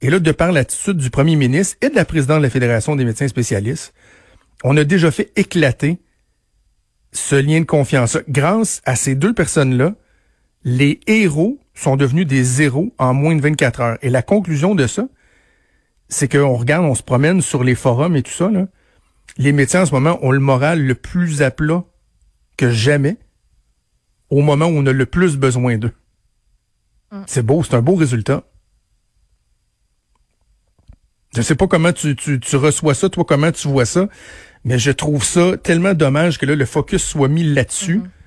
Et 0.00 0.08
là, 0.08 0.18
de 0.18 0.32
par 0.32 0.50
l'attitude 0.50 0.96
du 0.96 1.10
premier 1.10 1.36
ministre 1.36 1.76
et 1.82 1.90
de 1.90 1.94
la 1.94 2.06
présidente 2.06 2.38
de 2.38 2.44
la 2.44 2.50
Fédération 2.50 2.96
des 2.96 3.04
médecins 3.04 3.28
spécialistes, 3.28 3.92
on 4.62 4.74
a 4.78 4.84
déjà 4.84 5.10
fait 5.10 5.32
éclater 5.36 5.98
ce 7.12 7.36
lien 7.36 7.60
de 7.60 7.66
confiance. 7.66 8.16
Grâce 8.26 8.80
à 8.86 8.96
ces 8.96 9.16
deux 9.16 9.34
personnes-là, 9.34 9.96
les 10.64 11.00
héros 11.06 11.58
sont 11.74 11.96
devenus 11.96 12.26
des 12.26 12.42
zéros 12.42 12.94
en 12.98 13.14
moins 13.14 13.34
de 13.34 13.40
24 13.40 13.80
heures. 13.80 13.98
Et 14.02 14.10
la 14.10 14.22
conclusion 14.22 14.74
de 14.74 14.86
ça, 14.86 15.08
c'est 16.08 16.28
qu'on 16.28 16.54
regarde, 16.54 16.84
on 16.84 16.94
se 16.94 17.02
promène 17.02 17.40
sur 17.40 17.64
les 17.64 17.74
forums 17.74 18.16
et 18.16 18.22
tout 18.22 18.32
ça. 18.32 18.48
Là. 18.48 18.66
Les 19.36 19.52
médecins 19.52 19.82
en 19.82 19.86
ce 19.86 19.92
moment 19.92 20.18
ont 20.22 20.30
le 20.30 20.38
moral 20.38 20.84
le 20.84 20.94
plus 20.94 21.42
à 21.42 21.50
plat 21.50 21.84
que 22.56 22.70
jamais 22.70 23.16
au 24.30 24.40
moment 24.40 24.66
où 24.66 24.76
on 24.76 24.86
a 24.86 24.92
le 24.92 25.06
plus 25.06 25.36
besoin 25.36 25.76
d'eux. 25.76 25.92
Mm. 27.10 27.22
C'est 27.26 27.44
beau, 27.44 27.62
c'est 27.64 27.74
un 27.74 27.82
beau 27.82 27.96
résultat. 27.96 28.44
Je 31.34 31.42
sais 31.42 31.56
pas 31.56 31.66
comment 31.66 31.92
tu, 31.92 32.14
tu, 32.14 32.38
tu, 32.38 32.56
reçois 32.56 32.94
ça, 32.94 33.08
toi, 33.08 33.24
comment 33.24 33.50
tu 33.50 33.66
vois 33.66 33.86
ça, 33.86 34.08
mais 34.64 34.78
je 34.78 34.92
trouve 34.92 35.24
ça 35.24 35.56
tellement 35.56 35.92
dommage 35.92 36.38
que 36.38 36.46
là, 36.46 36.54
le 36.54 36.64
focus 36.64 37.02
soit 37.02 37.26
mis 37.26 37.42
là-dessus. 37.42 37.98
Mm-hmm 37.98 38.23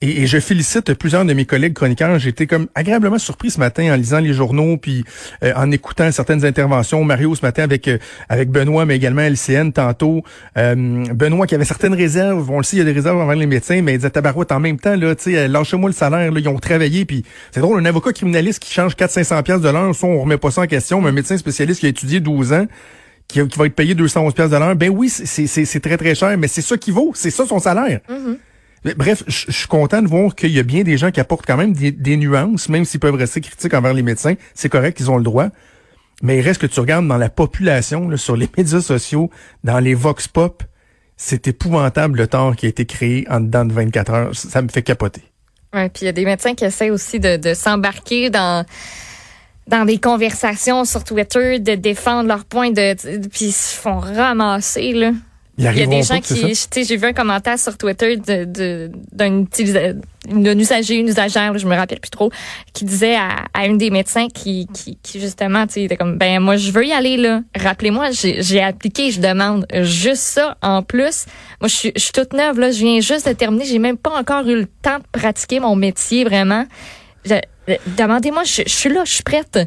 Et, 0.00 0.26
je 0.26 0.38
félicite 0.38 0.92
plusieurs 0.94 1.24
de 1.24 1.32
mes 1.32 1.44
collègues 1.44 1.74
chroniqueurs. 1.74 2.18
J'ai 2.18 2.30
été 2.30 2.46
comme 2.46 2.66
agréablement 2.74 3.18
surpris 3.18 3.50
ce 3.50 3.58
matin 3.58 3.92
en 3.92 3.96
lisant 3.96 4.18
les 4.18 4.32
journaux 4.32 4.76
puis 4.76 5.04
euh, 5.42 5.52
en 5.56 5.70
écoutant 5.70 6.10
certaines 6.10 6.44
interventions. 6.44 7.02
Mario 7.04 7.34
ce 7.34 7.42
matin 7.42 7.62
avec 7.62 7.88
euh, 7.88 7.98
avec 8.28 8.50
Benoît, 8.50 8.84
mais 8.86 8.96
également 8.96 9.22
LCN 9.22 9.70
tantôt. 9.70 10.22
Euh, 10.58 10.74
Benoît 11.14 11.46
qui 11.46 11.54
avait 11.54 11.64
certaines 11.64 11.94
réserves. 11.94 12.50
On 12.50 12.58
le 12.58 12.64
sait, 12.64 12.76
il 12.76 12.80
y 12.80 12.82
a 12.82 12.84
des 12.84 12.92
réserves 12.92 13.18
envers 13.18 13.36
les 13.36 13.46
médecins, 13.46 13.80
mais 13.82 13.94
il 13.94 13.98
disait 13.98 14.10
tabarouette 14.10 14.52
en 14.52 14.60
même 14.60 14.78
temps 14.78 14.96
là, 14.96 15.14
tu 15.14 15.34
sais, 15.34 15.48
lâchez-moi 15.48 15.88
le 15.88 15.94
salaire. 15.94 16.30
Là, 16.32 16.40
ils 16.40 16.48
ont 16.48 16.58
travaillé 16.58 17.04
puis 17.04 17.24
c'est 17.52 17.60
drôle, 17.60 17.80
un 17.80 17.84
avocat 17.84 18.12
criminaliste 18.12 18.62
qui 18.62 18.72
change 18.72 18.94
400-500 18.94 19.42
pièces 19.42 19.60
de 19.60 19.68
l'heure, 19.68 19.92
on 20.02 20.20
remet 20.20 20.38
pas 20.38 20.50
ça 20.50 20.62
en 20.62 20.66
question. 20.66 21.00
Mais 21.00 21.10
un 21.10 21.12
médecin 21.12 21.36
spécialiste 21.36 21.80
qui 21.80 21.86
a 21.86 21.90
étudié 21.90 22.20
12 22.20 22.52
ans 22.52 22.66
qui, 23.28 23.40
va 23.40 23.66
être 23.66 23.74
payé 23.74 23.94
211 23.94 24.34
pièces 24.34 24.50
de 24.50 24.56
l'heure, 24.56 24.76
ben 24.76 24.90
oui, 24.90 25.08
c'est 25.08 25.80
très 25.80 25.96
très 25.96 26.14
cher, 26.14 26.36
mais 26.36 26.48
c'est 26.48 26.62
ça 26.62 26.76
qui 26.76 26.90
vaut, 26.90 27.12
c'est 27.14 27.30
ça 27.30 27.46
son 27.46 27.58
salaire. 27.58 28.00
Mm-hmm. 28.08 28.36
Bref, 28.84 29.24
je 29.26 29.50
suis 29.50 29.66
content 29.66 30.02
de 30.02 30.08
voir 30.08 30.34
qu'il 30.34 30.50
y 30.50 30.58
a 30.58 30.62
bien 30.62 30.82
des 30.82 30.98
gens 30.98 31.10
qui 31.10 31.18
apportent 31.18 31.46
quand 31.46 31.56
même 31.56 31.72
des, 31.72 32.16
nuances, 32.16 32.68
même 32.68 32.84
s'ils 32.84 33.00
peuvent 33.00 33.14
rester 33.14 33.40
critiques 33.40 33.72
envers 33.72 33.94
les 33.94 34.02
médecins. 34.02 34.34
C'est 34.54 34.68
correct, 34.68 35.00
ils 35.00 35.10
ont 35.10 35.16
le 35.16 35.24
droit. 35.24 35.48
Mais 36.22 36.38
il 36.38 36.42
reste 36.42 36.60
que 36.60 36.66
tu 36.66 36.78
regardes 36.80 37.08
dans 37.08 37.16
la 37.16 37.30
population, 37.30 38.14
sur 38.16 38.36
les 38.36 38.48
médias 38.56 38.80
sociaux, 38.80 39.30
dans 39.64 39.78
les 39.78 39.94
vox 39.94 40.28
pop, 40.28 40.62
c'est 41.16 41.48
épouvantable 41.48 42.18
le 42.18 42.26
temps 42.26 42.52
qui 42.52 42.66
a 42.66 42.68
été 42.68 42.86
créé 42.86 43.26
en 43.30 43.40
dedans 43.40 43.64
de 43.64 43.72
24 43.72 44.12
heures. 44.12 44.34
Ça 44.34 44.62
me 44.62 44.68
fait 44.68 44.82
capoter. 44.82 45.22
Ouais, 45.72 45.88
puis 45.88 46.02
il 46.02 46.06
y 46.06 46.08
a 46.08 46.12
des 46.12 46.24
médecins 46.24 46.54
qui 46.54 46.64
essaient 46.64 46.90
aussi 46.90 47.18
de, 47.20 47.54
s'embarquer 47.54 48.30
dans 48.30 48.64
dans 49.66 49.86
des 49.86 49.96
conversations 49.96 50.84
sur 50.84 51.04
Twitter, 51.04 51.58
de 51.58 51.74
défendre 51.74 52.28
leurs 52.28 52.44
points 52.44 52.70
de, 52.70 52.94
puis 53.28 53.46
ils 53.46 53.52
se 53.52 53.74
font 53.74 53.98
ramasser 53.98 54.92
là. 54.92 55.12
Il 55.56 55.64
y 55.64 55.68
a 55.68 55.86
des 55.86 56.02
gens 56.02 56.20
qui, 56.20 56.34
tu 56.42 56.54
sais, 56.54 56.84
j'ai 56.84 56.96
vu 56.96 57.06
un 57.06 57.12
commentaire 57.12 57.58
sur 57.58 57.78
Twitter 57.78 58.16
de 58.16 58.90
d'un 59.12 59.42
utilisateur, 59.42 59.94
d'un 60.28 60.58
usager, 60.58 60.96
une 60.96 61.08
usagère, 61.08 61.56
je 61.56 61.66
me 61.66 61.76
rappelle 61.76 62.00
plus 62.00 62.10
trop, 62.10 62.30
qui 62.72 62.84
disait 62.84 63.14
à, 63.14 63.44
à 63.54 63.66
une 63.66 63.78
des 63.78 63.90
médecins 63.90 64.26
qui, 64.28 64.66
qui, 64.74 64.98
qui 65.00 65.20
justement, 65.20 65.66
tu 65.68 65.74
sais, 65.74 65.82
était 65.84 65.96
comme, 65.96 66.18
ben 66.18 66.40
moi 66.40 66.56
je 66.56 66.72
veux 66.72 66.84
y 66.84 66.92
aller 66.92 67.16
là. 67.16 67.42
Rappelez-moi, 67.54 68.10
j'ai 68.10 68.62
appliqué, 68.62 69.12
je 69.12 69.20
demande 69.20 69.66
juste 69.82 70.22
ça 70.22 70.56
en 70.60 70.82
plus. 70.82 71.26
Moi 71.60 71.68
je 71.68 71.74
suis, 71.74 71.92
je 71.94 72.00
suis 72.00 72.12
toute 72.12 72.32
neuve 72.32 72.58
là, 72.58 72.72
je 72.72 72.78
viens 72.78 73.00
juste 73.00 73.28
de 73.28 73.32
terminer, 73.32 73.64
j'ai 73.64 73.78
même 73.78 73.96
pas 73.96 74.18
encore 74.18 74.48
eu 74.48 74.56
le 74.56 74.66
temps 74.66 74.98
de 74.98 75.04
pratiquer 75.12 75.60
mon 75.60 75.76
métier 75.76 76.24
vraiment. 76.24 76.66
Demandez-moi, 77.96 78.42
je, 78.44 78.62
je, 78.66 78.74
suis 78.74 78.90
là, 78.90 79.02
je 79.04 79.12
suis 79.12 79.22
prête. 79.22 79.58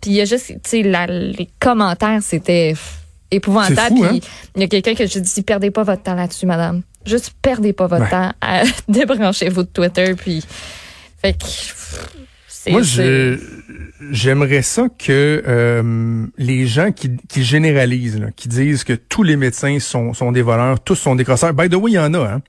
Puis 0.00 0.10
il 0.10 0.14
y 0.14 0.20
a 0.20 0.24
juste, 0.24 0.48
tu 0.48 0.58
sais, 0.64 0.82
les 0.82 1.48
commentaires, 1.60 2.20
c'était 2.20 2.74
épouvantable. 3.30 4.04
Hein? 4.04 4.18
il 4.54 4.62
y 4.62 4.64
a 4.64 4.68
quelqu'un 4.68 4.94
que 4.94 5.06
je 5.06 5.18
dis, 5.18 5.42
perdez 5.42 5.70
pas 5.70 5.82
votre 5.82 6.02
temps 6.02 6.14
là-dessus, 6.14 6.46
madame. 6.46 6.82
Juste 7.04 7.32
perdez 7.40 7.72
pas 7.72 7.86
votre 7.86 8.08
temps 8.08 8.32
à 8.40 8.62
débrancher 8.88 9.48
votre 9.48 9.72
Twitter. 9.72 10.14
Puis, 10.16 10.44
fait 11.22 11.34
que, 11.34 12.70
Moi, 12.70 12.82
j'aimerais 14.10 14.62
ça 14.62 14.88
que 14.98 15.42
euh, 15.46 16.26
les 16.36 16.66
gens 16.66 16.92
qui, 16.92 17.12
qui 17.28 17.44
généralisent, 17.44 18.26
qui 18.36 18.48
disent 18.48 18.84
que 18.84 18.92
tous 18.92 19.22
les 19.22 19.36
médecins 19.36 19.78
sont, 19.78 20.14
sont 20.14 20.32
des 20.32 20.42
voleurs, 20.42 20.80
tous 20.80 20.96
sont 20.96 21.14
des 21.14 21.24
crosseurs. 21.24 21.54
By 21.54 21.68
the 21.68 21.74
way, 21.74 21.92
il 21.92 21.94
y 21.94 21.98
en 21.98 22.12
a, 22.14 22.18
hein. 22.18 22.42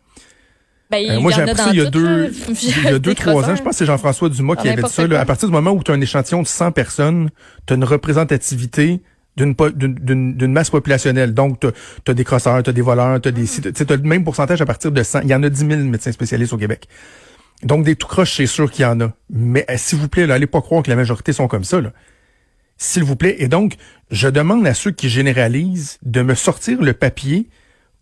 Ben, 0.89 1.05
euh, 1.09 1.19
moi, 1.19 1.31
j'ai 1.33 1.41
appris 1.41 1.57
ça 1.57 1.69
il 1.71 1.79
y 1.79 1.81
a 1.81 1.89
deux, 1.89 2.31
il 2.49 2.83
y 2.83 2.87
a 2.87 2.99
deux, 2.99 3.13
trois 3.13 3.43
ans. 3.49 3.55
Je 3.55 3.61
pense 3.61 3.71
que 3.71 3.77
c'est 3.77 3.85
Jean-François 3.85 4.29
Dumas 4.29 4.55
qui 4.55 4.69
avait 4.69 4.81
dit 4.81 4.89
ça. 4.89 5.03
à 5.03 5.25
partir 5.25 5.49
du 5.49 5.53
moment 5.53 5.71
où 5.71 5.83
tu 5.83 5.91
as 5.91 5.93
un 5.93 6.01
échantillon 6.01 6.41
de 6.41 6.47
100 6.47 6.71
personnes, 6.71 7.29
tu 7.65 7.73
as 7.73 7.75
une 7.75 7.83
représentativité 7.83 9.01
d'une 9.37 10.51
masse 10.51 10.69
populationnelle. 10.69 11.33
Donc, 11.33 11.59
tu 11.59 11.67
as, 12.11 12.13
des 12.13 12.23
crosseurs, 12.23 12.61
tu 12.63 12.69
as 12.69 12.73
des 12.73 12.81
voleurs, 12.81 13.21
tu 13.21 13.29
as 13.29 13.31
des 13.31 13.43
mm. 13.43 13.91
as 13.91 13.95
le 13.95 14.01
même 14.03 14.23
pourcentage 14.23 14.61
à 14.61 14.65
partir 14.65 14.91
de 14.91 15.03
100. 15.03 15.21
Il 15.21 15.29
y 15.29 15.35
en 15.35 15.43
a 15.43 15.49
10 15.49 15.59
000 15.67 15.81
médecins 15.83 16.11
spécialistes 16.11 16.53
au 16.53 16.57
Québec. 16.57 16.87
Donc, 17.63 17.85
des 17.85 17.95
tout 17.95 18.07
croches, 18.07 18.35
c'est 18.35 18.45
sûr 18.45 18.69
qu'il 18.69 18.83
y 18.83 18.85
en 18.85 18.99
a. 19.01 19.11
Mais 19.29 19.65
euh, 19.69 19.75
s'il 19.77 19.99
vous 19.99 20.07
plaît, 20.07 20.27
là, 20.27 20.35
allez 20.35 20.47
pas 20.47 20.61
croire 20.61 20.83
que 20.83 20.89
la 20.89 20.95
majorité 20.95 21.33
sont 21.33 21.47
comme 21.47 21.63
ça. 21.63 21.79
S'il 22.77 23.03
vous 23.03 23.15
plaît. 23.15 23.35
Et 23.39 23.47
donc, 23.47 23.75
je 24.11 24.27
demande 24.27 24.65
à 24.67 24.73
ceux 24.73 24.91
qui 24.91 25.09
généralisent 25.09 25.97
de 26.03 26.21
me 26.21 26.35
sortir 26.35 26.81
le 26.81 26.93
papier 26.93 27.49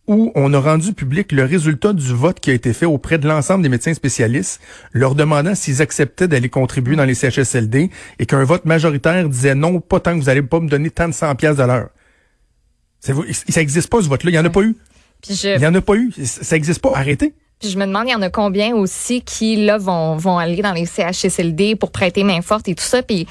où 0.08 0.32
on 0.36 0.54
a 0.54 0.60
rendu 0.60 0.94
public 0.94 1.32
le 1.32 1.44
résultat 1.44 1.94
du 1.94 2.14
vote 2.14 2.40
qui 2.40 2.52
a 2.52 2.54
été 2.54 2.74
fait 2.74 2.86
auprès 2.86 3.18
de 3.18 3.28
l'ensemble 3.28 3.64
des 3.64 3.70
médecins 3.70 3.94
spécialistes, 3.94 4.62
leur 4.92 5.16
demandant 5.16 5.56
s'ils 5.56 5.82
acceptaient 5.82 6.28
d'aller 6.28 6.50
contribuer 6.50 6.96
dans 6.96 7.06
les 7.06 7.16
CHSLD 7.16 7.90
et 8.20 8.26
qu'un 8.26 8.44
vote 8.44 8.66
majoritaire 8.66 9.28
disait 9.28 9.56
non, 9.56 9.80
pas 9.80 10.00
tant 10.00 10.14
que 10.14 10.22
vous 10.22 10.30
allez 10.30 10.44
pas 10.44 10.60
me 10.60 10.70
donner 10.70 10.92
tant 10.92 11.08
de 11.08 11.14
100 11.14 11.36
pièces 11.36 11.58
de 11.58 11.64
l'heure. 11.64 11.90
Ça 13.00 13.14
n'existe 13.58 13.90
pas 13.90 14.02
ce 14.02 14.08
vote-là, 14.08 14.30
il 14.30 14.34
n'y 14.34 14.40
en 14.40 14.46
a 14.46 14.50
pas 14.50 14.62
eu. 14.62 14.76
Il 15.28 15.58
n'y 15.58 15.66
en 15.66 15.74
a 15.74 15.82
pas 15.82 15.96
eu, 15.96 16.12
ça 16.24 16.56
n'existe 16.56 16.82
pas, 16.82 16.92
arrêtez. 16.94 17.34
Puis 17.60 17.70
je 17.70 17.78
me 17.78 17.86
demande, 17.86 18.08
il 18.08 18.12
y 18.12 18.16
en 18.16 18.22
a 18.22 18.30
combien 18.30 18.76
aussi 18.76 19.22
qui 19.22 19.66
là 19.66 19.78
vont 19.78 20.18
vont 20.18 20.38
aller 20.38 20.62
dans 20.62 20.74
les 20.74 20.86
CHSLD 20.86 21.76
pour 21.76 21.92
prêter 21.92 22.24
main 22.24 22.42
forte 22.42 22.68
et 22.68 22.76
tout 22.76 22.84
ça, 22.84 23.02
puis 23.02 23.28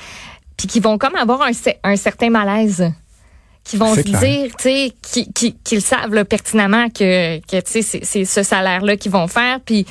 puis 0.56 0.66
qui 0.66 0.80
vont 0.80 0.98
comme 0.98 1.14
avoir 1.16 1.42
un, 1.42 1.50
un 1.82 1.96
certain 1.96 2.30
malaise? 2.30 2.92
Qui 3.64 3.76
vont 3.76 3.94
se 3.94 4.02
dire, 4.02 4.50
tu 4.58 4.62
sais, 4.62 4.92
qui, 5.02 5.32
qui, 5.32 5.54
qu'ils 5.64 5.80
savent 5.80 6.12
là, 6.12 6.24
pertinemment 6.24 6.88
que, 6.90 7.38
que 7.40 7.60
tu 7.60 7.82
sais, 7.82 8.00
c'est, 8.02 8.24
ce 8.24 8.42
salaire-là 8.42 8.96
qu'ils 8.96 9.12
vont 9.12 9.26
faire, 9.26 9.60
puis 9.60 9.86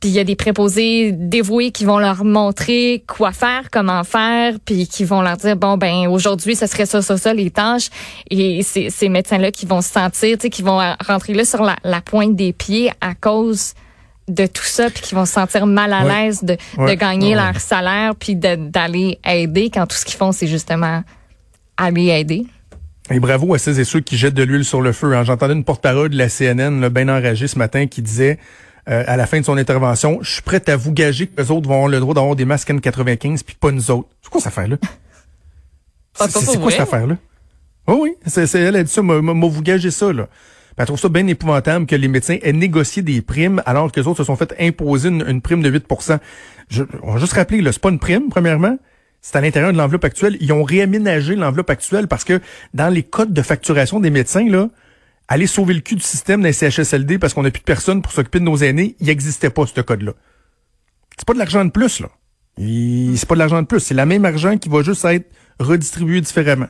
puis 0.00 0.10
il 0.10 0.16
y 0.16 0.18
a 0.18 0.24
des 0.24 0.34
préposés 0.34 1.12
dévoués 1.12 1.70
qui 1.70 1.84
vont 1.84 2.00
leur 2.00 2.24
montrer 2.24 3.04
quoi 3.06 3.30
faire, 3.30 3.70
comment 3.70 4.02
faire, 4.02 4.54
puis 4.64 4.88
qui 4.88 5.04
vont 5.04 5.22
leur 5.22 5.36
dire 5.36 5.56
bon 5.56 5.76
ben 5.76 6.08
aujourd'hui 6.08 6.56
ce 6.56 6.66
serait 6.66 6.86
ça 6.86 7.02
ça 7.02 7.16
ça 7.16 7.32
les 7.32 7.52
tâches. 7.52 7.88
Et 8.28 8.64
ces, 8.64 8.90
ces 8.90 9.08
médecins-là 9.08 9.52
qui 9.52 9.64
vont 9.64 9.80
se 9.80 9.90
sentir, 9.90 10.36
tu 10.38 10.42
sais, 10.42 10.50
qui 10.50 10.62
vont 10.62 10.80
rentrer 11.06 11.34
là 11.34 11.44
sur 11.44 11.62
la, 11.62 11.76
la 11.84 12.00
pointe 12.00 12.34
des 12.34 12.52
pieds 12.52 12.90
à 13.00 13.14
cause 13.14 13.74
de 14.26 14.46
tout 14.46 14.64
ça, 14.64 14.90
puis 14.90 15.02
qui 15.02 15.14
vont 15.14 15.24
se 15.24 15.34
sentir 15.34 15.66
mal 15.66 15.92
à 15.92 16.02
l'aise 16.02 16.42
de, 16.42 16.56
de 16.78 16.94
gagner 16.94 17.36
leur 17.36 17.60
salaire, 17.60 18.16
puis 18.16 18.34
d'aller 18.34 19.20
aider 19.24 19.70
quand 19.72 19.86
tout 19.86 19.96
ce 19.96 20.04
qu'ils 20.04 20.18
font 20.18 20.32
c'est 20.32 20.48
justement 20.48 21.04
aller 21.76 22.08
aider. 22.08 22.44
Et 23.10 23.20
bravo 23.20 23.52
à 23.54 23.58
ceux 23.58 23.78
et 23.80 23.84
ceux 23.84 24.00
qui 24.00 24.16
jettent 24.16 24.34
de 24.34 24.42
l'huile 24.42 24.64
sur 24.64 24.80
le 24.80 24.92
feu. 24.92 25.14
Hein. 25.14 25.24
J'entendais 25.24 25.54
une 25.54 25.64
porte-parole 25.64 26.10
de 26.10 26.16
la 26.16 26.28
CNN, 26.28 26.80
là, 26.80 26.88
bien 26.88 27.08
enragée 27.08 27.48
ce 27.48 27.58
matin, 27.58 27.86
qui 27.86 28.00
disait 28.00 28.38
euh, 28.88 29.04
à 29.06 29.16
la 29.16 29.26
fin 29.26 29.40
de 29.40 29.44
son 29.44 29.56
intervention, 29.56 30.18
je 30.22 30.32
suis 30.32 30.42
prête 30.42 30.68
à 30.68 30.76
vous 30.76 30.92
gager 30.92 31.26
que 31.26 31.40
les 31.40 31.50
autres 31.50 31.68
vont 31.68 31.74
avoir 31.74 31.88
le 31.88 32.00
droit 32.00 32.14
d'avoir 32.14 32.36
des 32.36 32.44
masques 32.44 32.70
N95 32.70 33.42
puis 33.44 33.56
pas 33.58 33.70
nous 33.70 33.90
autres. 33.90 34.08
C'est 34.22 34.30
quoi 34.30 34.40
cette 34.40 34.48
affaire-là? 34.48 34.76
C'est 36.14 36.60
quoi 36.60 36.70
cette 36.70 36.80
affaire-là? 36.80 37.16
Oh 37.86 37.98
oui, 38.02 38.14
c'est, 38.26 38.54
elle 38.54 38.76
a 38.76 38.84
dit 38.84 38.92
ça, 38.92 39.02
m'a 39.02 39.18
vous 39.18 39.62
gager 39.62 39.90
ça, 39.90 40.12
là. 40.12 40.28
elle 40.76 40.86
trouve 40.86 41.00
ça 41.00 41.08
bien 41.08 41.26
épouvantable 41.26 41.86
que 41.86 41.96
les 41.96 42.06
médecins 42.06 42.38
aient 42.40 42.52
négocié 42.52 43.02
des 43.02 43.22
primes 43.22 43.60
alors 43.66 43.90
que 43.90 43.98
les 43.98 44.06
autres 44.06 44.18
se 44.18 44.24
sont 44.24 44.36
fait 44.36 44.54
imposer 44.60 45.08
une, 45.08 45.40
prime 45.40 45.62
de 45.62 45.68
8 45.68 45.86
je, 46.68 46.84
On 47.02 47.14
va 47.14 47.18
juste 47.18 47.32
rappeler, 47.32 47.60
c'est 47.72 47.80
pas 47.80 47.88
une 47.88 47.98
prime, 47.98 48.28
premièrement 48.30 48.78
c'est 49.22 49.36
à 49.36 49.40
l'intérieur 49.40 49.72
de 49.72 49.78
l'enveloppe 49.78 50.04
actuelle. 50.04 50.36
Ils 50.40 50.52
ont 50.52 50.64
réaménagé 50.64 51.36
l'enveloppe 51.36 51.70
actuelle 51.70 52.08
parce 52.08 52.24
que 52.24 52.40
dans 52.74 52.92
les 52.92 53.04
codes 53.04 53.32
de 53.32 53.40
facturation 53.40 54.00
des 54.00 54.10
médecins, 54.10 54.46
là, 54.48 54.68
aller 55.28 55.46
sauver 55.46 55.74
le 55.74 55.80
cul 55.80 55.94
du 55.94 56.02
système 56.02 56.42
des 56.42 56.52
CHSLD 56.52 57.18
parce 57.18 57.32
qu'on 57.32 57.44
n'a 57.44 57.52
plus 57.52 57.60
de 57.60 57.64
personnes 57.64 58.02
pour 58.02 58.10
s'occuper 58.12 58.40
de 58.40 58.44
nos 58.44 58.56
aînés, 58.56 58.96
il 59.00 59.06
n'existait 59.06 59.48
pas 59.48 59.64
ce 59.64 59.80
code-là. 59.80 60.12
C'est 61.16 61.26
pas 61.26 61.34
de 61.34 61.38
l'argent 61.38 61.64
de 61.64 61.70
plus, 61.70 62.00
là. 62.00 62.08
C'est 62.58 63.28
pas 63.28 63.34
de 63.34 63.38
l'argent 63.38 63.62
de 63.62 63.66
plus. 63.66 63.80
C'est 63.80 63.94
la 63.94 64.06
même 64.06 64.24
argent 64.24 64.58
qui 64.58 64.68
va 64.68 64.82
juste 64.82 65.04
être 65.04 65.30
redistribué 65.60 66.20
différemment. 66.20 66.68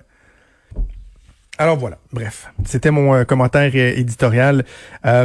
Alors 1.62 1.76
voilà, 1.76 1.98
bref, 2.12 2.48
c'était 2.64 2.90
mon 2.90 3.14
euh, 3.14 3.22
commentaire 3.22 3.70
euh, 3.76 3.92
éditorial. 3.94 4.64
Euh, 5.06 5.24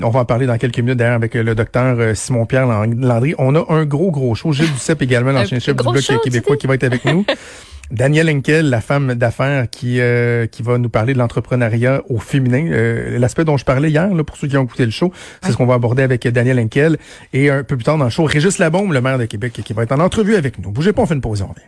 on 0.00 0.08
va 0.08 0.20
en 0.20 0.24
parler 0.24 0.46
dans 0.46 0.56
quelques 0.56 0.78
minutes 0.78 0.98
d'ailleurs 0.98 1.16
avec 1.16 1.34
le 1.34 1.52
docteur 1.56 2.14
Simon-Pierre 2.14 2.64
Landry. 2.66 3.34
On 3.38 3.56
a 3.56 3.64
un 3.68 3.84
gros, 3.84 4.12
gros 4.12 4.36
show. 4.36 4.52
Gilles 4.52 4.72
Duceppe 4.72 5.02
également, 5.02 5.32
l'ancien 5.32 5.58
chef 5.58 5.74
du 5.74 5.82
Bloc 5.82 6.04
québécois 6.22 6.56
qui 6.56 6.68
va 6.68 6.74
être 6.74 6.84
avec 6.84 7.04
nous. 7.06 7.26
Danielle 7.90 8.30
Henkel, 8.30 8.70
la 8.70 8.80
femme 8.80 9.14
d'affaires 9.14 9.68
qui 9.68 9.98
qui 10.52 10.62
va 10.62 10.78
nous 10.78 10.90
parler 10.90 11.12
de 11.12 11.18
l'entrepreneuriat 11.18 12.02
au 12.08 12.18
féminin, 12.18 12.68
l'aspect 13.18 13.44
dont 13.44 13.56
je 13.56 13.64
parlais 13.64 13.90
hier, 13.90 14.14
là, 14.14 14.22
pour 14.22 14.36
ceux 14.36 14.46
qui 14.46 14.56
ont 14.56 14.64
écouté 14.64 14.84
le 14.84 14.92
show, 14.92 15.12
c'est 15.42 15.50
ce 15.50 15.56
qu'on 15.56 15.66
va 15.66 15.74
aborder 15.74 16.04
avec 16.04 16.28
Danielle 16.28 16.60
Henkel. 16.60 16.98
Et 17.32 17.50
un 17.50 17.64
peu 17.64 17.76
plus 17.76 17.84
tard 17.84 17.98
dans 17.98 18.04
le 18.04 18.10
show, 18.10 18.26
Régis 18.26 18.58
Labombe, 18.58 18.92
le 18.92 19.00
maire 19.00 19.18
de 19.18 19.24
Québec, 19.24 19.60
qui 19.64 19.72
va 19.72 19.82
être 19.82 19.92
en 19.92 19.98
entrevue 19.98 20.36
avec 20.36 20.60
nous. 20.60 20.70
Bougez 20.70 20.92
pas, 20.92 21.02
on 21.02 21.06
fait 21.06 21.14
une 21.14 21.20
pause, 21.20 21.42
on 21.42 21.48
revient. 21.48 21.66